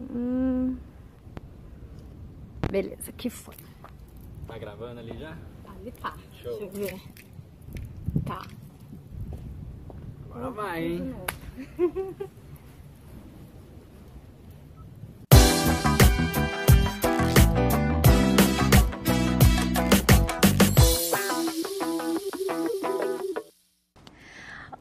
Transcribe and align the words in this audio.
Hum. 0.00 0.78
Beleza, 2.70 3.12
que 3.12 3.28
foi. 3.28 3.54
Tá 4.46 4.56
gravando 4.56 5.00
ali 5.00 5.18
já? 5.18 5.36
Ali 5.66 5.92
tá. 5.92 6.16
Show. 6.42 6.58
Deixa 6.58 6.64
eu 6.64 6.70
ver. 6.70 7.00
Tá. 8.24 8.42
Agora 10.30 10.50
vai, 10.50 10.84
hein? 10.84 11.14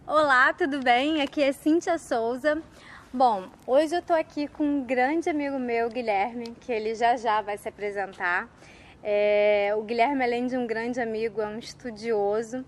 Olá, 0.08 0.54
tudo 0.54 0.80
bem? 0.80 1.22
Aqui 1.22 1.44
é 1.44 1.52
Cíntia 1.52 1.98
Souza. 2.00 2.64
Bom, 3.12 3.50
hoje 3.66 3.96
eu 3.96 4.04
tô 4.04 4.14
aqui 4.14 4.48
com 4.48 4.64
um 4.64 4.86
grande 4.86 5.32
amigo 5.32 5.58
meu, 5.58 5.90
Guilherme, 5.90 6.52
que 6.62 6.72
ele 6.72 6.94
já 6.94 7.18
já 7.18 7.42
vai 7.42 7.58
se 7.58 7.68
apresentar. 7.68 8.48
É, 9.02 9.74
o 9.76 9.82
Guilherme, 9.82 10.24
além 10.24 10.46
de 10.46 10.56
um 10.56 10.68
grande 10.68 11.02
amigo, 11.02 11.42
é 11.42 11.48
um 11.48 11.58
estudioso 11.58 12.64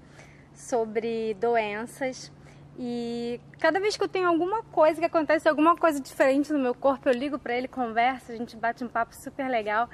sobre 0.51 1.35
doenças. 1.35 2.31
E 2.75 3.39
cada 3.59 3.79
vez 3.79 3.95
que 3.95 4.03
eu 4.03 4.07
tenho 4.07 4.27
alguma 4.27 4.63
coisa 4.63 4.99
que 4.99 5.05
acontece, 5.05 5.47
alguma 5.47 5.77
coisa 5.77 5.99
diferente 5.99 6.51
no 6.51 6.57
meu 6.57 6.73
corpo, 6.73 7.07
eu 7.07 7.13
ligo 7.13 7.37
para 7.37 7.55
ele, 7.55 7.67
conversa, 7.67 8.33
a 8.33 8.35
gente 8.35 8.57
bate 8.57 8.83
um 8.83 8.87
papo 8.87 9.15
super 9.15 9.47
legal. 9.47 9.87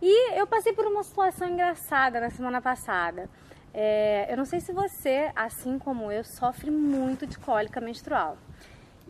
E 0.00 0.38
eu 0.38 0.46
passei 0.46 0.72
por 0.72 0.86
uma 0.86 1.02
situação 1.02 1.48
engraçada 1.48 2.20
na 2.20 2.30
semana 2.30 2.62
passada. 2.62 3.28
É, 3.74 4.28
eu 4.30 4.36
não 4.36 4.44
sei 4.44 4.60
se 4.60 4.72
você, 4.72 5.32
assim 5.34 5.76
como 5.76 6.12
eu, 6.12 6.22
sofre 6.22 6.70
muito 6.70 7.26
de 7.26 7.36
cólica 7.36 7.80
menstrual. 7.80 8.38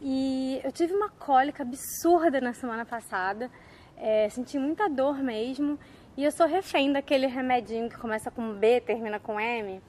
E 0.04 0.60
eu 0.64 0.72
tive 0.72 0.92
uma 0.92 1.08
cólica 1.08 1.62
absurda 1.62 2.40
na 2.40 2.52
semana 2.52 2.84
passada, 2.84 3.48
é, 3.96 4.28
senti 4.28 4.58
muita 4.58 4.88
dor 4.88 5.22
mesmo, 5.22 5.78
e 6.16 6.24
eu 6.24 6.32
sou 6.32 6.46
refém 6.46 6.92
daquele 6.92 7.28
remedinho 7.28 7.88
que 7.88 7.96
começa 7.96 8.28
com 8.28 8.52
B, 8.54 8.80
termina 8.80 9.20
com 9.20 9.38
M. 9.38 9.80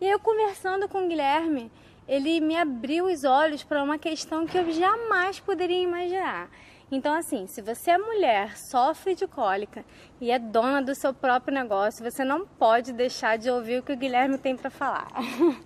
E 0.00 0.06
eu 0.08 0.20
conversando 0.20 0.88
com 0.88 1.04
o 1.04 1.08
Guilherme, 1.08 1.72
ele 2.06 2.40
me 2.40 2.56
abriu 2.56 3.06
os 3.06 3.24
olhos 3.24 3.64
para 3.64 3.82
uma 3.82 3.98
questão 3.98 4.46
que 4.46 4.56
eu 4.56 4.70
jamais 4.70 5.40
poderia 5.40 5.82
imaginar. 5.82 6.48
Então, 6.90 7.12
assim, 7.12 7.48
se 7.48 7.60
você 7.60 7.90
é 7.90 7.98
mulher, 7.98 8.56
sofre 8.56 9.16
de 9.16 9.26
cólica 9.26 9.84
e 10.20 10.30
é 10.30 10.38
dona 10.38 10.80
do 10.80 10.94
seu 10.94 11.12
próprio 11.12 11.52
negócio, 11.52 12.08
você 12.08 12.24
não 12.24 12.46
pode 12.46 12.92
deixar 12.92 13.36
de 13.36 13.50
ouvir 13.50 13.80
o 13.80 13.82
que 13.82 13.92
o 13.92 13.96
Guilherme 13.96 14.38
tem 14.38 14.56
para 14.56 14.70
falar. 14.70 15.08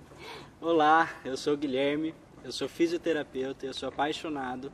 Olá, 0.60 1.10
eu 1.24 1.36
sou 1.36 1.52
o 1.52 1.56
Guilherme, 1.56 2.14
eu 2.44 2.52
sou 2.52 2.68
fisioterapeuta, 2.68 3.66
eu 3.66 3.74
sou 3.74 3.88
apaixonado 3.88 4.72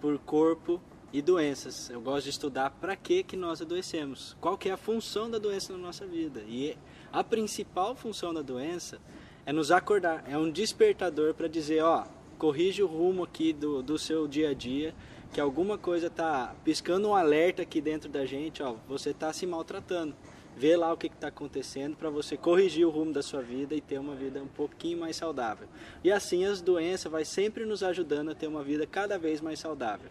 por 0.00 0.18
corpo 0.18 0.80
e 1.12 1.20
doenças. 1.20 1.90
Eu 1.90 2.00
gosto 2.00 2.24
de 2.24 2.30
estudar 2.30 2.70
para 2.70 2.96
que 2.96 3.22
que 3.22 3.36
nós 3.36 3.60
adoecemos, 3.60 4.36
qual 4.40 4.56
que 4.56 4.68
é 4.68 4.72
a 4.72 4.76
função 4.76 5.30
da 5.30 5.38
doença 5.38 5.72
na 5.72 5.78
nossa 5.78 6.06
vida. 6.06 6.40
E 6.48 6.76
a 7.12 7.22
principal 7.22 7.94
função 7.94 8.32
da 8.32 8.42
doença 8.42 9.00
é 9.44 9.52
nos 9.52 9.70
acordar, 9.70 10.24
é 10.28 10.38
um 10.38 10.50
despertador 10.50 11.34
para 11.34 11.48
dizer, 11.48 11.82
ó, 11.82 12.04
corrige 12.38 12.82
o 12.82 12.86
rumo 12.86 13.24
aqui 13.24 13.52
do, 13.52 13.82
do 13.82 13.98
seu 13.98 14.26
dia 14.26 14.50
a 14.50 14.54
dia, 14.54 14.94
que 15.32 15.40
alguma 15.40 15.76
coisa 15.76 16.06
está 16.06 16.54
piscando 16.64 17.08
um 17.08 17.14
alerta 17.14 17.62
aqui 17.62 17.80
dentro 17.80 18.08
da 18.08 18.24
gente, 18.24 18.62
ó, 18.62 18.76
você 18.88 19.10
está 19.10 19.32
se 19.32 19.46
maltratando. 19.46 20.14
Vê 20.56 20.76
lá 20.76 20.92
o 20.92 20.96
que 20.96 21.06
está 21.06 21.28
acontecendo 21.28 21.96
para 21.96 22.10
você 22.10 22.36
corrigir 22.36 22.86
o 22.86 22.90
rumo 22.90 23.12
da 23.12 23.22
sua 23.22 23.40
vida 23.40 23.74
e 23.74 23.80
ter 23.80 23.98
uma 23.98 24.14
vida 24.14 24.42
um 24.42 24.48
pouquinho 24.48 24.98
mais 24.98 25.16
saudável. 25.16 25.66
E 26.04 26.12
assim 26.12 26.44
as 26.44 26.60
doenças 26.60 27.10
vai 27.10 27.24
sempre 27.24 27.64
nos 27.64 27.82
ajudando 27.82 28.30
a 28.30 28.34
ter 28.34 28.46
uma 28.46 28.62
vida 28.62 28.86
cada 28.86 29.18
vez 29.18 29.40
mais 29.40 29.58
saudável. 29.58 30.10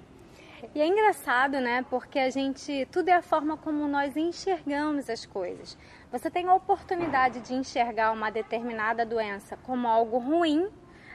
E 0.75 0.81
é 0.81 0.87
engraçado, 0.87 1.59
né? 1.61 1.85
Porque 1.89 2.19
a 2.19 2.29
gente, 2.29 2.87
tudo 2.91 3.09
é 3.09 3.13
a 3.13 3.21
forma 3.21 3.55
como 3.55 3.87
nós 3.87 4.17
enxergamos 4.17 5.09
as 5.09 5.25
coisas. 5.25 5.77
Você 6.11 6.29
tem 6.29 6.47
a 6.47 6.53
oportunidade 6.53 7.39
de 7.39 7.53
enxergar 7.53 8.11
uma 8.11 8.29
determinada 8.29 9.05
doença 9.05 9.57
como 9.57 9.87
algo 9.87 10.17
ruim 10.17 10.67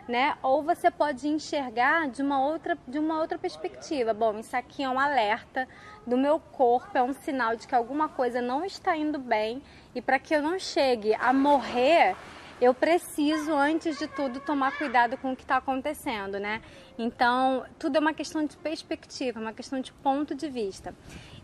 né? 0.09 0.37
Ou 0.43 0.63
você 0.63 0.91
pode 0.91 1.29
enxergar 1.29 2.09
de 2.09 2.23
uma 2.23 2.45
outra, 2.45 2.77
de 2.87 2.99
uma 2.99 3.21
outra 3.21 3.39
perspectiva. 3.39 4.13
Bom, 4.13 4.39
isso 4.39 4.57
aqui 4.57 4.83
é 4.83 4.89
um 4.89 4.99
alerta 4.99 5.69
do 6.07 6.17
meu 6.17 6.39
corpo, 6.39 6.97
é 6.97 7.03
um 7.03 7.13
sinal 7.13 7.57
de 7.57 7.67
que 7.67 7.75
alguma 7.75 8.09
coisa 8.09 8.41
não 8.41 8.65
está 8.65 8.97
indo 8.97 9.19
bem 9.19 9.63
e 9.95 10.03
para 10.03 10.19
que 10.19 10.35
eu 10.35 10.43
não 10.43 10.59
chegue 10.59 11.15
a 11.15 11.33
morrer, 11.33 12.15
eu 12.61 12.73
preciso, 12.73 13.53
antes 13.53 13.99
de 13.99 14.07
tudo, 14.07 14.41
tomar 14.41 14.77
cuidado 14.77 15.17
com 15.19 15.33
o 15.33 15.37
que 15.37 15.43
está 15.43 15.57
acontecendo, 15.57 16.39
né? 16.39 16.61
Então, 16.99 17.65
tudo 17.79 17.97
é 17.97 18.01
uma 18.01 18.15
questão 18.15 18.45
de 18.45 18.57
perspectiva, 18.57 19.41
uma 19.41 19.53
questão 19.53 19.81
de 19.81 19.93
ponto 19.93 20.35
de 20.35 20.49
vista. 20.49 20.95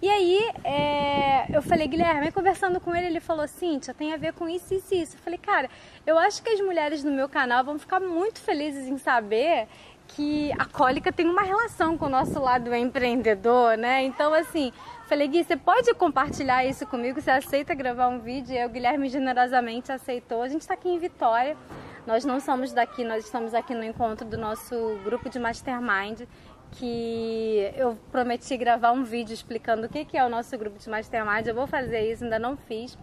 E 0.00 0.08
aí, 0.08 0.38
é, 0.64 1.54
eu 1.54 1.60
falei, 1.60 1.86
Guilherme, 1.88 2.32
conversando 2.32 2.80
com 2.80 2.94
ele, 2.94 3.06
ele 3.06 3.20
falou, 3.20 3.46
Cíntia, 3.46 3.92
tem 3.92 4.14
a 4.14 4.16
ver 4.16 4.32
com 4.32 4.48
isso, 4.48 4.72
isso 4.72 4.94
e 4.94 5.02
isso. 5.02 5.16
Eu 5.16 5.20
falei, 5.20 5.38
cara, 5.38 5.68
eu 6.06 6.16
acho 6.18 6.42
que 6.42 6.48
as 6.48 6.60
mulheres 6.60 7.02
do 7.02 7.10
meu 7.10 7.28
canal 7.28 7.64
vão 7.64 7.78
ficar 7.78 8.00
muito 8.00 8.40
felizes 8.40 8.86
em 8.86 8.96
saber 8.96 9.66
que 10.08 10.50
a 10.58 10.64
cólica 10.64 11.12
tem 11.12 11.28
uma 11.28 11.42
relação 11.42 11.96
com 11.96 12.06
o 12.06 12.08
nosso 12.08 12.40
lado 12.40 12.74
empreendedor, 12.74 13.76
né? 13.76 14.02
Então, 14.04 14.32
assim, 14.32 14.72
falei, 15.10 15.26
Gui, 15.26 15.42
você 15.42 15.56
pode 15.56 15.92
compartilhar 15.94 16.64
isso 16.64 16.86
comigo? 16.86 17.20
Você 17.20 17.32
aceita 17.32 17.74
gravar 17.74 18.06
um 18.06 18.20
vídeo? 18.20 18.54
E 18.54 18.64
o 18.64 18.68
Guilherme 18.68 19.08
generosamente 19.08 19.90
aceitou. 19.90 20.40
A 20.40 20.46
gente 20.46 20.60
está 20.60 20.74
aqui 20.74 20.88
em 20.88 21.00
Vitória. 21.00 21.56
Nós 22.06 22.24
não 22.24 22.38
somos 22.38 22.72
daqui, 22.72 23.02
nós 23.02 23.24
estamos 23.24 23.52
aqui 23.52 23.74
no 23.74 23.82
encontro 23.82 24.24
do 24.24 24.38
nosso 24.38 25.00
grupo 25.04 25.28
de 25.28 25.40
mastermind 25.40 26.22
que 26.70 27.72
eu 27.74 27.98
prometi 28.12 28.56
gravar 28.56 28.92
um 28.92 29.02
vídeo 29.02 29.34
explicando 29.34 29.86
o 29.86 29.88
que 29.88 30.16
é 30.16 30.24
o 30.24 30.28
nosso 30.28 30.56
grupo 30.56 30.78
de 30.78 30.88
mastermind. 30.88 31.44
Eu 31.44 31.56
vou 31.56 31.66
fazer 31.66 32.12
isso, 32.12 32.22
ainda 32.22 32.38
não 32.38 32.56
fiz. 32.56 32.96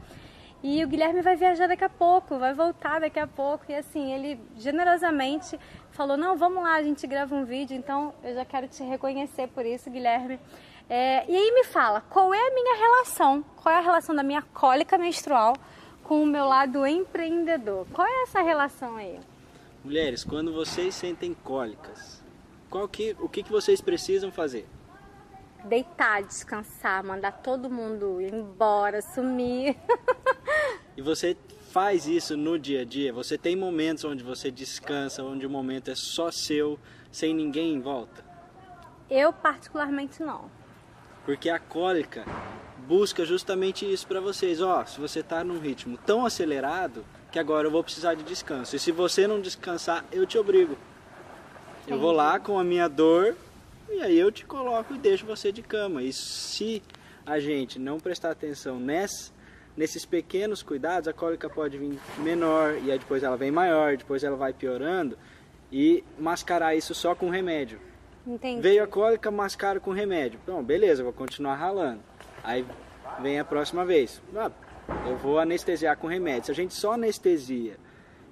E 0.63 0.81
o 0.85 0.88
Guilherme 0.88 1.22
vai 1.22 1.35
viajar 1.35 1.68
daqui 1.68 1.84
a 1.84 1.89
pouco, 1.89 2.39
vai 2.39 2.53
voltar 2.53 3.01
daqui 3.01 3.19
a 3.19 3.28
pouco. 3.28 3.66
E 3.68 3.75
assim, 3.75 4.13
ele 4.13 4.39
generosamente 4.56 5.59
falou: 5.91 6.16
Não, 6.16 6.38
vamos 6.38 6.63
lá, 6.63 6.75
a 6.75 6.84
gente 6.84 7.06
grava 7.06 7.35
um 7.35 7.44
vídeo. 7.44 7.75
Então 7.75 8.13
eu 8.24 8.34
já 8.34 8.45
quero 8.45 8.66
te 8.68 8.81
reconhecer 8.81 9.50
por 9.50 9.66
isso, 9.66 9.91
Guilherme. 9.91 10.39
É, 10.90 11.30
e 11.30 11.36
aí 11.36 11.52
me 11.52 11.66
fala, 11.66 12.02
qual 12.02 12.34
é 12.34 12.48
a 12.48 12.53
minha 12.53 12.75
relação? 12.78 13.44
Qual 13.58 13.74
é 13.75 13.78
a 13.78 13.81
relação 13.81 14.16
da 14.16 14.24
minha 14.24 14.42
cólica 14.42 14.98
menstrual 14.98 15.53
com 16.03 16.24
o 16.24 16.25
meu 16.25 16.46
lado 16.46 16.88
empreendedor? 16.88 17.86
Qual 17.92 18.08
é 18.08 18.24
essa 18.24 18.42
relação 18.42 18.96
aí? 18.96 19.20
Mulheres, 19.84 20.24
quando 20.24 20.53
vocês 20.53 20.96
sentem 20.96 21.34
cólicas, 21.34 22.24
qual 22.70 22.88
que, 22.88 23.16
o 23.20 23.28
que, 23.28 23.44
que 23.44 23.52
vocês 23.52 23.81
precisam 23.81 24.31
fazer? 24.31 24.66
Deitar, 25.66 26.24
descansar, 26.24 27.04
mandar 27.04 27.34
todo 27.34 27.69
mundo 27.69 28.22
ir 28.22 28.34
embora, 28.34 29.02
sumir. 29.02 29.75
e 30.96 31.02
você 31.02 31.36
faz 31.72 32.08
isso 32.08 32.38
no 32.38 32.58
dia 32.58 32.81
a 32.81 32.86
dia? 32.86 33.12
Você 33.12 33.38
tem 33.38 33.58
momentos 33.58 34.06
onde 34.06 34.24
você 34.24 34.50
descansa, 34.50 35.22
onde 35.22 35.46
o 35.46 35.50
momento 35.50 35.92
é 35.92 35.96
só 35.96 36.31
seu, 36.31 36.80
sem 37.12 37.34
ninguém 37.34 37.74
em 37.74 37.81
volta? 37.81 38.25
Eu 39.09 39.34
particularmente 39.34 40.24
não. 40.24 40.56
Porque 41.27 41.49
a 41.49 41.59
cólica 41.59 42.23
busca 42.88 43.25
justamente 43.25 43.85
isso 43.85 44.07
para 44.07 44.21
vocês. 44.21 44.61
Ó, 44.61 44.85
se 44.85 44.97
você 44.97 45.19
está 45.19 45.43
num 45.43 45.59
ritmo 45.59 45.99
tão 46.05 46.25
acelerado 46.25 47.03
que 47.29 47.38
agora 47.38 47.67
eu 47.67 47.71
vou 47.71 47.83
precisar 47.83 48.13
de 48.13 48.23
descanso. 48.23 48.77
E 48.77 48.79
se 48.79 48.93
você 48.93 49.27
não 49.27 49.41
descansar, 49.41 50.05
eu 50.09 50.25
te 50.25 50.38
obrigo. 50.38 50.77
Eu 51.85 51.99
vou 51.99 52.13
lá 52.13 52.39
com 52.39 52.57
a 52.57 52.63
minha 52.63 52.88
dor 52.88 53.35
e 53.89 54.01
aí 54.01 54.17
eu 54.17 54.31
te 54.31 54.45
coloco 54.45 54.95
e 54.95 54.97
deixo 54.97 55.25
você 55.25 55.51
de 55.51 55.61
cama. 55.61 56.01
E 56.01 56.13
se 56.13 56.81
a 57.25 57.41
gente 57.41 57.77
não 57.77 57.99
prestar 57.99 58.31
atenção 58.31 58.79
ness, 58.79 59.33
nesses 59.75 60.05
pequenos 60.05 60.63
cuidados, 60.63 61.09
a 61.09 61.13
cólica 61.13 61.49
pode 61.49 61.77
vir 61.77 61.99
menor 62.19 62.77
e 62.81 62.89
aí 62.89 62.99
depois 62.99 63.21
ela 63.21 63.35
vem 63.35 63.51
maior, 63.51 63.97
depois 63.97 64.23
ela 64.23 64.38
vai 64.38 64.53
piorando 64.53 65.17
e 65.69 66.05
mascarar 66.17 66.73
isso 66.73 66.95
só 66.95 67.13
com 67.13 67.29
remédio. 67.29 67.81
Entendi. 68.27 68.61
Veio 68.61 68.83
a 68.83 68.88
cólica, 68.88 69.31
mascaro 69.31 69.79
com 69.79 69.91
remédio. 69.91 70.38
Então, 70.44 70.62
beleza, 70.62 71.01
vou 71.01 71.13
continuar 71.13 71.56
ralando. 71.56 72.01
Aí 72.44 72.65
vem 73.21 73.39
a 73.39 73.45
próxima 73.45 73.85
vez. 73.85 74.21
Ah, 74.35 74.51
eu 75.07 75.15
vou 75.15 75.39
anestesiar 75.39 75.97
com 75.97 76.07
remédio. 76.07 76.45
Se 76.45 76.51
a 76.51 76.56
gente 76.56 76.74
só 76.74 76.94
anestesia 76.94 77.77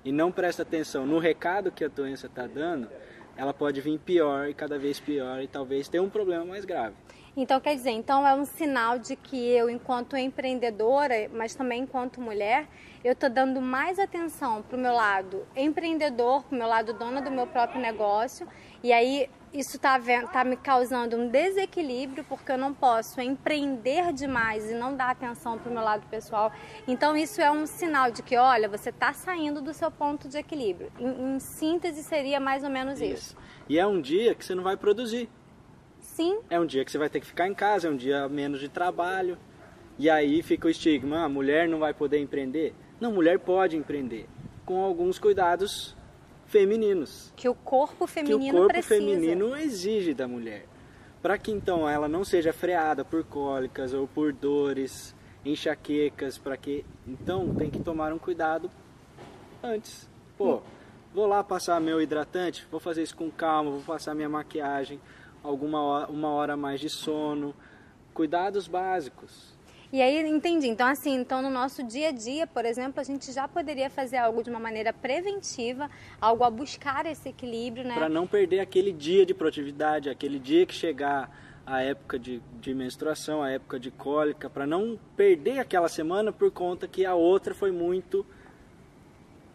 e 0.04 0.12
não 0.12 0.32
presta 0.32 0.64
atenção 0.64 1.06
no 1.06 1.18
recado 1.18 1.72
que 1.72 1.86
a 1.86 1.88
doença 1.88 2.28
está 2.28 2.46
dando, 2.46 2.90
ela 3.38 3.54
pode 3.54 3.80
vir 3.80 3.98
pior 4.00 4.50
e 4.50 4.54
cada 4.54 4.78
vez 4.78 5.00
pior 5.00 5.42
e 5.42 5.48
talvez 5.48 5.88
ter 5.88 6.02
um 6.02 6.10
problema 6.10 6.44
mais 6.44 6.66
grave. 6.66 6.96
Então 7.38 7.60
quer 7.60 7.76
dizer, 7.76 7.92
então 7.92 8.26
é 8.26 8.34
um 8.34 8.46
sinal 8.46 8.98
de 8.98 9.18
que 9.18 9.50
eu, 9.50 9.70
enquanto 9.70 10.16
empreendedora, 10.16 11.30
mas 11.34 11.54
também 11.54 11.82
enquanto 11.82 12.22
mulher, 12.22 12.66
eu 13.04 13.12
estou 13.12 13.30
dando 13.30 13.60
mais 13.60 14.00
atenção 14.00 14.62
para 14.62 14.78
o 14.78 14.80
meu 14.80 14.94
lado 14.94 15.46
empreendedor, 15.54 16.44
para 16.44 16.56
o 16.56 16.58
meu 16.58 16.68
lado 16.68 16.94
dona 16.94 17.22
do 17.22 17.30
meu 17.30 17.46
próprio 17.46 17.82
negócio, 17.82 18.48
e 18.82 18.94
aí 18.94 19.30
isso 19.56 19.78
está 19.78 19.98
tá 20.32 20.44
me 20.44 20.58
causando 20.58 21.16
um 21.16 21.30
desequilíbrio 21.30 22.26
porque 22.26 22.52
eu 22.52 22.58
não 22.58 22.74
posso 22.74 23.22
empreender 23.22 24.12
demais 24.12 24.70
e 24.70 24.74
não 24.74 24.96
dar 24.96 25.12
atenção 25.12 25.58
para 25.58 25.70
o 25.70 25.74
meu 25.74 25.84
lado 25.84 26.06
pessoal. 26.08 26.52
Então 26.88 27.16
isso 27.16 27.42
é 27.42 27.50
um 27.50 27.66
sinal 27.66 28.12
de 28.12 28.22
que, 28.22 28.36
olha, 28.36 28.68
você 28.68 28.90
está 28.90 29.14
saindo 29.14 29.62
do 29.62 29.74
seu 29.74 29.90
ponto 29.90 30.28
de 30.28 30.38
equilíbrio. 30.38 30.92
Em, 31.00 31.36
em, 31.36 31.40
síntese 31.40 32.04
seria 32.04 32.40
mais 32.40 32.64
ou 32.64 32.70
menos 32.70 33.00
isso. 33.00 33.14
isso. 33.14 33.38
E 33.70 33.80
é 33.80 33.88
um 33.88 34.02
dia 34.02 34.36
que 34.36 34.44
você 34.44 34.54
não 34.54 34.64
vai 34.64 34.76
produzir. 34.76 35.30
Sim. 36.00 36.40
É 36.50 36.60
um 36.60 36.66
dia 36.66 36.84
que 36.84 36.92
você 36.92 36.98
vai 36.98 37.10
ter 37.10 37.20
que 37.20 37.26
ficar 37.26 37.48
em 37.48 37.54
casa, 37.54 37.88
é 37.88 37.92
um 37.92 37.96
dia 37.96 38.28
menos 38.28 38.60
de 38.60 38.68
trabalho. 38.68 39.38
E 39.98 40.10
aí 40.10 40.44
fica 40.44 40.68
o 40.68 40.70
estigma, 40.70 41.24
a 41.24 41.30
mulher 41.30 41.68
não 41.68 41.80
vai 41.80 41.94
poder 41.94 42.20
empreender. 42.20 42.76
Não, 43.00 43.12
mulher 43.12 43.40
pode 43.40 43.78
empreender, 43.78 44.28
com 44.66 44.84
alguns 44.84 45.18
cuidados 45.18 45.96
femininos. 46.48 47.32
Que 47.36 47.50
o 47.50 47.56
corpo 47.56 48.08
feminino 48.08 48.44
que 48.44 48.50
o 48.52 48.54
corpo 48.54 48.68
precisa. 48.74 48.96
feminino 48.96 49.56
exige 49.56 50.14
da 50.14 50.28
mulher. 50.28 50.66
Para 51.22 51.38
que 51.38 51.52
então 51.52 51.90
ela 51.90 52.08
não 52.08 52.24
seja 52.24 52.54
freada 52.54 53.04
por 53.04 53.24
cólicas 53.24 53.94
ou 53.94 54.08
por 54.08 54.32
dores, 54.32 55.16
enxaquecas, 55.44 56.38
para 56.38 56.56
que 56.56 56.86
então 57.08 57.54
tem 57.56 57.70
que 57.70 57.80
tomar 57.80 58.14
um 58.14 58.20
cuidado 58.20 58.70
antes. 59.64 60.10
Pô, 60.38 60.62
vou 61.14 61.26
lá 61.26 61.44
passar 61.44 61.80
meu 61.80 62.02
hidratante, 62.02 62.68
vou 62.70 62.80
fazer 62.80 63.04
isso 63.04 63.16
com 63.16 63.32
calma, 63.32 63.72
vou 63.72 63.82
passar 63.82 64.14
minha 64.14 64.30
maquiagem, 64.30 65.00
alguma 65.42 65.82
hora, 65.82 66.12
uma 66.12 66.30
hora 66.30 66.58
mais 66.58 66.80
de 66.80 66.90
sono, 66.90 67.56
cuidados 68.14 68.68
básicos. 68.68 69.55
E 69.96 70.02
aí, 70.02 70.30
entendi. 70.30 70.68
Então, 70.68 70.86
assim, 70.86 71.16
então 71.16 71.42
no 71.42 71.50
nosso 71.50 71.82
dia 71.82 72.10
a 72.10 72.12
dia, 72.12 72.46
por 72.46 72.66
exemplo, 72.66 73.00
a 73.00 73.04
gente 73.04 73.32
já 73.32 73.48
poderia 73.48 73.90
fazer 73.90 74.18
algo 74.18 74.44
de 74.44 74.50
uma 74.50 74.60
maneira 74.60 74.92
preventiva, 74.92 75.90
algo 76.20 76.44
a 76.44 76.50
buscar 76.50 77.06
esse 77.06 77.30
equilíbrio, 77.30 77.86
né? 77.86 77.96
Para 77.96 78.10
não 78.10 78.28
perder 78.28 78.60
aquele 78.60 78.92
dia 78.92 79.26
de 79.26 79.34
produtividade, 79.34 80.10
aquele 80.10 80.38
dia 80.38 80.66
que 80.66 80.74
chegar 80.74 81.32
a 81.66 81.82
época 81.82 82.20
de, 82.20 82.42
de 82.60 82.74
menstruação, 82.74 83.42
a 83.42 83.50
época 83.52 83.80
de 83.80 83.90
cólica, 83.90 84.50
para 84.50 84.68
não 84.68 85.00
perder 85.16 85.60
aquela 85.60 85.88
semana 85.88 86.30
por 86.30 86.52
conta 86.52 86.90
que 86.90 87.06
a 87.06 87.16
outra 87.16 87.56
foi 87.56 87.72
muito 87.72 88.26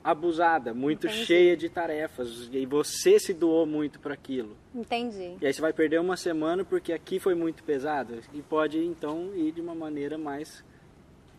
abusada, 0.03 0.73
muito 0.73 1.07
Entendi. 1.07 1.27
cheia 1.27 1.57
de 1.57 1.69
tarefas 1.69 2.49
e 2.53 2.65
você 2.65 3.19
se 3.19 3.35
doou 3.35 3.67
muito 3.67 4.01
para 4.01 4.15
aquilo. 4.15 4.57
Entendi. 4.75 5.37
E 5.41 5.47
aí 5.47 5.53
você 5.53 5.61
vai 5.61 5.73
perder 5.73 6.01
uma 6.01 6.17
semana 6.17 6.65
porque 6.65 6.93
aqui 6.93 7.19
foi 7.19 7.35
muito 7.35 7.63
pesado 7.63 8.19
e 8.33 8.41
pode 8.41 8.79
então 8.79 9.33
ir 9.35 9.53
de 9.53 9.61
uma 9.61 9.75
maneira 9.75 10.17
mais 10.17 10.65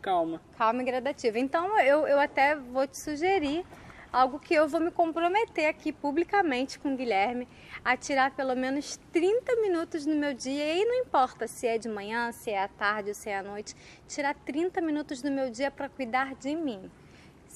calma. 0.01 0.41
Calma 0.57 0.81
e 0.81 0.85
gradativa. 0.85 1.37
Então, 1.39 1.79
eu, 1.79 2.07
eu 2.07 2.19
até 2.19 2.55
vou 2.55 2.87
te 2.87 2.99
sugerir 2.99 3.65
algo 4.11 4.39
que 4.39 4.53
eu 4.53 4.67
vou 4.67 4.81
me 4.81 4.91
comprometer 4.91 5.67
aqui 5.67 5.91
publicamente 5.91 6.77
com 6.77 6.93
o 6.93 6.97
Guilherme 6.97 7.47
a 7.83 7.95
tirar 7.95 8.31
pelo 8.31 8.55
menos 8.55 8.99
30 9.13 9.55
minutos 9.61 10.05
no 10.05 10.15
meu 10.15 10.33
dia, 10.33 10.65
e 10.65 10.71
aí 10.71 10.85
não 10.85 10.95
importa 10.95 11.47
se 11.47 11.65
é 11.65 11.77
de 11.77 11.87
manhã, 11.87 12.31
se 12.31 12.51
é 12.51 12.61
à 12.61 12.67
tarde 12.67 13.09
ou 13.09 13.15
se 13.15 13.29
é 13.29 13.37
à 13.37 13.43
noite, 13.43 13.73
tirar 14.07 14.35
30 14.35 14.81
minutos 14.81 15.21
do 15.21 15.31
meu 15.31 15.49
dia 15.49 15.71
para 15.71 15.87
cuidar 15.87 16.35
de 16.35 16.55
mim. 16.55 16.91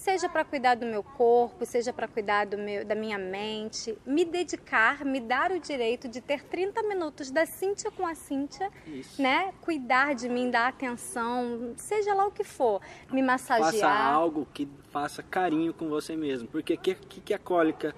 Seja 0.05 0.29
para 0.29 0.45
cuidar 0.45 0.75
do 0.75 0.85
meu 0.85 1.01
corpo, 1.01 1.65
seja 1.65 1.91
para 1.91 2.07
cuidar 2.07 2.45
do 2.45 2.59
meu, 2.59 2.85
da 2.85 2.93
minha 2.93 3.17
mente, 3.17 3.97
me 4.05 4.23
dedicar, 4.23 5.03
me 5.03 5.19
dar 5.19 5.51
o 5.51 5.59
direito 5.59 6.07
de 6.07 6.21
ter 6.21 6.43
30 6.43 6.83
minutos 6.83 7.31
da 7.31 7.43
Cíntia 7.47 7.89
com 7.89 8.05
a 8.05 8.13
Cíntia, 8.13 8.69
Isso. 8.85 9.19
né? 9.19 9.51
Cuidar 9.61 10.13
de 10.13 10.29
mim, 10.29 10.51
dar 10.51 10.67
atenção, 10.67 11.73
seja 11.75 12.13
lá 12.13 12.27
o 12.27 12.31
que 12.31 12.43
for, 12.43 12.81
me 13.11 13.23
massagear. 13.23 13.71
Faça 13.71 13.87
algo 13.89 14.47
que 14.53 14.69
faça 14.91 15.23
carinho 15.23 15.73
com 15.73 15.89
você 15.89 16.15
mesmo. 16.15 16.47
Porque 16.49 16.75
o 16.75 16.77
que, 16.77 16.93
que, 16.93 17.21
que 17.21 17.33
a 17.33 17.39
cólica 17.39 17.95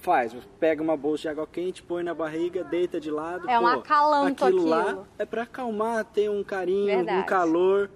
faz? 0.00 0.34
Pega 0.58 0.82
uma 0.82 0.96
bolsa 0.96 1.22
de 1.22 1.28
água 1.28 1.46
quente, 1.46 1.80
põe 1.80 2.02
na 2.02 2.12
barriga, 2.12 2.64
deita 2.64 2.98
de 2.98 3.08
lado. 3.08 3.48
É 3.48 3.56
um 3.56 3.62
pô, 3.62 3.68
acalanto 3.68 4.44
aquilo. 4.44 4.66
lá 4.66 4.82
aquilo. 4.82 5.08
é 5.16 5.24
para 5.24 5.42
acalmar, 5.44 6.04
ter 6.06 6.28
um 6.28 6.42
carinho, 6.42 6.86
Verdade. 6.86 7.22
um 7.22 7.24
calor. 7.24 7.88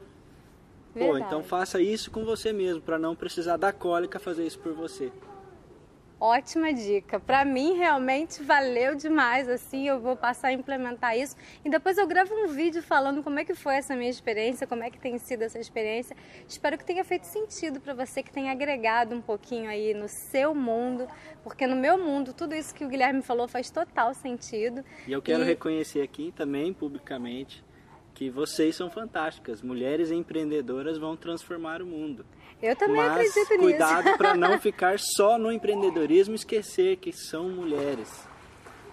Pô, 0.95 1.01
Verdade. 1.13 1.25
então 1.27 1.43
faça 1.43 1.81
isso 1.81 2.11
com 2.11 2.25
você 2.25 2.53
mesmo, 2.53 2.81
para 2.81 2.99
não 2.99 3.15
precisar 3.17 3.57
da 3.57 3.73
cólica 3.73 4.19
fazer 4.19 4.47
isso 4.47 4.59
por 4.61 4.73
você. 4.73 5.11
Ótima 6.21 6.73
dica. 6.73 7.19
Para 7.21 7.45
mim 7.45 7.75
realmente 7.75 8.43
valeu 8.43 8.95
demais 8.95 9.47
assim, 9.49 9.89
eu 9.89 10.01
vou 10.01 10.17
passar 10.17 10.49
a 10.49 10.53
implementar 10.53 11.19
isso 11.19 11.37
e 11.65 11.69
depois 11.69 11.99
eu 11.99 12.07
gravo 12.07 12.33
um 12.33 12.47
vídeo 12.47 12.83
falando 12.83 13.23
como 13.23 13.39
é 13.41 13.45
que 13.45 13.55
foi 13.55 13.75
essa 13.75 13.95
minha 13.97 14.09
experiência, 14.09 14.67
como 14.67 14.83
é 14.85 14.91
que 14.91 14.99
tem 14.99 15.19
sido 15.19 15.43
essa 15.43 15.59
experiência. 15.59 16.17
Espero 16.49 16.79
que 16.79 16.85
tenha 16.85 17.05
feito 17.05 17.25
sentido 17.25 17.79
para 17.81 17.93
você, 17.93 18.23
que 18.23 18.33
tenha 18.33 18.53
agregado 18.53 19.15
um 19.15 19.21
pouquinho 19.21 19.69
aí 19.69 19.93
no 19.93 20.09
seu 20.09 20.55
mundo, 20.55 21.07
porque 21.43 21.67
no 21.67 21.77
meu 21.77 21.99
mundo 21.99 22.33
tudo 22.33 22.55
isso 22.55 22.75
que 22.75 22.85
o 22.85 22.89
Guilherme 22.89 23.21
falou 23.21 23.47
faz 23.49 23.69
total 23.69 24.15
sentido. 24.15 24.83
E 25.07 25.13
eu 25.13 25.21
quero 25.21 25.43
E- 25.43 25.47
reconhecer 25.47 26.01
aqui 26.01 26.33
também 26.35 26.73
publicamente 26.73 27.63
que 28.15 28.31
vocês 28.31 28.77
são 28.77 28.89
fantásticas. 28.89 29.61
Mulheres 29.61 30.11
empreendedoras 30.11 30.97
vão 30.97 31.17
transformar 31.17 31.83
o 31.83 31.87
mundo. 31.87 32.25
Eu 32.63 32.77
também 32.77 32.97
Mas 32.97 33.37
acredito 33.37 33.59
cuidado 33.61 34.05
nisso. 34.05 34.19
para 34.19 34.35
não 34.37 34.59
ficar 34.59 34.99
só 34.99 35.37
no 35.37 35.51
empreendedorismo 35.51 36.35
e 36.35 36.37
esquecer 36.37 36.97
que 36.97 37.13
são 37.13 37.49
mulheres. 37.49 38.27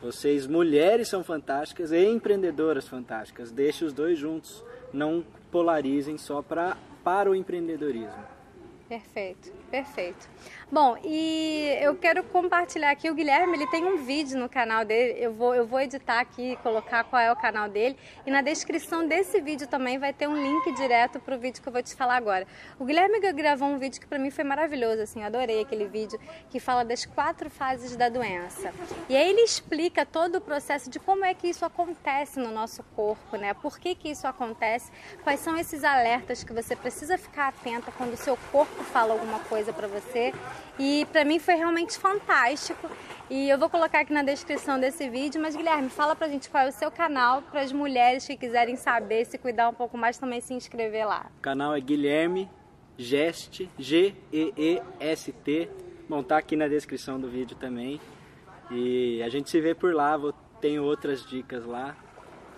Vocês, 0.02 0.48
mulheres, 0.48 1.08
são 1.08 1.24
fantásticas 1.24 1.92
e 1.92 2.04
empreendedoras 2.04 2.88
fantásticas. 2.88 3.52
Deixe 3.52 3.86
os 3.86 3.94
dois 3.94 4.18
juntos. 4.18 4.64
Não 4.92 5.24
polarizem 5.52 6.18
só 6.18 6.42
pra, 6.42 6.76
para 7.04 7.30
o 7.30 7.36
empreendedorismo. 7.36 8.24
Perfeito, 8.90 9.54
perfeito. 9.72 10.30
Bom, 10.70 10.98
e 11.04 11.78
eu 11.82 11.96
quero 11.96 12.24
compartilhar 12.24 12.92
aqui, 12.92 13.10
o 13.10 13.14
Guilherme, 13.14 13.58
ele 13.58 13.68
tem 13.68 13.84
um 13.84 13.98
vídeo 13.98 14.38
no 14.38 14.48
canal 14.48 14.86
dele, 14.86 15.18
eu 15.20 15.34
vou, 15.34 15.54
eu 15.54 15.66
vou 15.66 15.80
editar 15.82 16.20
aqui, 16.20 16.58
colocar 16.64 17.04
qual 17.04 17.22
é 17.22 17.32
o 17.32 17.36
canal 17.36 17.68
dele, 17.68 17.98
e 18.26 18.32
na 18.32 18.42
descrição 18.42 19.06
desse 19.06 19.42
vídeo 19.42 19.68
também 19.68 19.98
vai 19.98 20.14
ter 20.14 20.28
um 20.28 20.36
link 20.36 20.74
direto 20.76 21.20
pro 21.20 21.38
vídeo 21.38 21.62
que 21.62 21.68
eu 21.68 21.74
vou 21.74 21.84
te 21.84 21.94
falar 21.94 22.16
agora. 22.16 22.48
O 22.80 22.86
Guilherme 22.86 23.20
gravou 23.34 23.68
um 23.68 23.78
vídeo 23.78 24.00
que 24.00 24.08
para 24.08 24.18
mim 24.18 24.30
foi 24.30 24.44
maravilhoso, 24.44 25.02
assim, 25.02 25.20
eu 25.20 25.26
adorei 25.26 25.62
aquele 25.62 25.88
vídeo, 25.88 26.20
que 26.50 26.60
fala 26.60 26.84
das 26.84 27.06
quatro 27.06 27.50
fases 27.50 27.96
da 27.96 28.08
doença. 28.08 28.74
E 29.10 29.16
aí 29.16 29.30
ele 29.30 29.42
explica 29.42 30.06
todo 30.06 30.38
o 30.38 30.42
processo 30.42 30.90
de 30.90 31.00
como 31.00 31.26
é 31.26 31.34
que 31.34 31.48
isso 31.48 31.66
acontece 31.66 32.40
no 32.40 32.52
nosso 32.52 32.82
corpo, 32.96 33.36
né? 33.36 33.54
Por 33.54 33.78
que 33.78 33.94
que 33.94 34.10
isso 34.10 34.26
acontece, 34.26 34.92
quais 35.24 35.42
são 35.42 35.58
esses 35.58 35.84
alertas 35.84 36.46
que 36.46 36.54
você 36.54 36.76
precisa 36.78 37.18
ficar 37.18 37.50
atenta 37.50 37.92
quando 37.98 38.14
o 38.14 38.18
seu 38.18 38.38
corpo 38.52 38.84
fala 38.86 39.14
alguma 39.14 39.40
coisa 39.40 39.61
para 39.74 39.88
você. 39.88 40.34
E 40.80 41.06
para 41.12 41.26
mim 41.26 41.38
foi 41.40 41.56
realmente 41.56 41.98
fantástico. 42.00 42.90
E 43.30 43.50
eu 43.50 43.58
vou 43.58 43.70
colocar 43.70 44.00
aqui 44.02 44.12
na 44.12 44.24
descrição 44.24 44.80
desse 44.80 45.10
vídeo, 45.10 45.42
mas 45.42 45.56
Guilherme, 45.56 45.90
fala 45.90 46.16
pra 46.16 46.28
gente 46.28 46.50
qual 46.50 46.66
é 46.66 46.70
o 46.70 46.72
seu 46.72 46.90
canal 46.90 47.42
para 47.44 47.62
as 47.62 47.72
mulheres 47.72 48.26
que 48.26 48.36
quiserem 48.36 48.76
saber, 48.76 49.26
se 49.26 49.38
cuidar 49.38 49.70
um 49.70 49.74
pouco 49.74 49.98
mais, 49.98 50.18
também 50.18 50.42
se 50.42 50.54
inscrever 50.54 51.08
lá. 51.08 51.28
O 51.38 51.42
canal 51.42 51.76
é 51.76 51.80
Guilherme 51.80 52.50
Gest, 52.98 53.68
G-E-E-S-T. 53.80 55.70
Bom, 56.10 56.22
tá 56.22 56.38
aqui 56.38 56.56
na 56.56 56.68
descrição 56.68 57.20
do 57.20 57.30
vídeo 57.30 57.56
também. 57.56 58.02
E 58.70 59.22
a 59.24 59.30
gente 59.30 59.50
se 59.50 59.60
vê 59.60 59.74
por 59.74 59.94
lá, 59.94 60.18
vou, 60.18 60.34
tenho 60.60 60.84
outras 60.84 61.26
dicas 61.26 61.66
lá. 61.66 61.96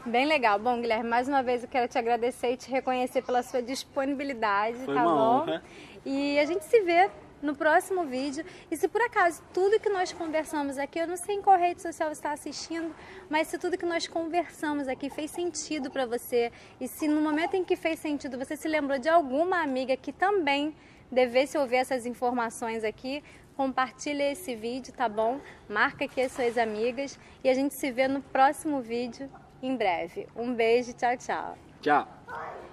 Bem 0.05 0.25
legal. 0.25 0.59
Bom, 0.59 0.81
Guilherme, 0.81 1.09
mais 1.09 1.29
uma 1.29 1.41
vez 1.41 1.63
eu 1.63 1.69
quero 1.69 1.87
te 1.87 1.97
agradecer 1.97 2.51
e 2.51 2.57
te 2.57 2.69
reconhecer 2.69 3.21
pela 3.21 3.41
sua 3.41 3.61
disponibilidade, 3.61 4.79
Foi 4.85 4.93
tá 4.93 5.03
bom? 5.03 5.09
honra. 5.09 5.63
E 6.05 6.39
a 6.39 6.45
gente 6.45 6.65
se 6.65 6.81
vê 6.81 7.09
no 7.43 7.53
próximo 7.53 8.05
vídeo. 8.05 8.43
E 8.71 8.77
se 8.77 8.87
por 8.87 9.01
acaso 9.01 9.43
tudo 9.53 9.79
que 9.79 9.89
nós 9.89 10.13
conversamos 10.13 10.77
aqui, 10.77 10.97
eu 10.99 11.07
não 11.07 11.17
sei 11.17 11.35
em 11.35 11.41
qual 11.41 11.57
rede 11.57 11.81
social 11.81 12.09
você 12.09 12.13
está 12.13 12.31
assistindo, 12.31 12.95
mas 13.29 13.49
se 13.49 13.57
tudo 13.57 13.77
que 13.77 13.85
nós 13.85 14.07
conversamos 14.07 14.87
aqui 14.87 15.09
fez 15.09 15.29
sentido 15.29 15.91
para 15.91 16.05
você, 16.05 16.51
e 16.79 16.87
se 16.87 17.07
no 17.07 17.21
momento 17.21 17.55
em 17.55 17.63
que 17.63 17.75
fez 17.75 17.99
sentido 17.99 18.37
você 18.37 18.55
se 18.55 18.67
lembrou 18.67 18.97
de 18.97 19.09
alguma 19.09 19.61
amiga 19.61 19.95
que 19.97 20.13
também 20.13 20.73
devesse 21.11 21.57
ouvir 21.57 21.75
essas 21.75 22.05
informações 22.05 22.83
aqui, 22.83 23.23
compartilha 23.55 24.31
esse 24.31 24.55
vídeo, 24.55 24.91
tá 24.93 25.07
bom? 25.07 25.39
Marca 25.69 26.05
aqui 26.05 26.21
as 26.21 26.31
suas 26.31 26.57
amigas 26.57 27.19
e 27.43 27.49
a 27.49 27.53
gente 27.53 27.75
se 27.75 27.91
vê 27.91 28.07
no 28.07 28.21
próximo 28.21 28.81
vídeo 28.81 29.29
em 29.61 29.75
breve. 29.75 30.27
Um 30.35 30.53
beijo, 30.53 30.93
tchau, 30.93 31.15
tchau. 31.17 31.57
Tchau! 31.81 32.72